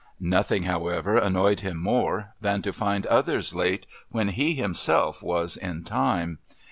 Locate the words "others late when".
3.05-4.29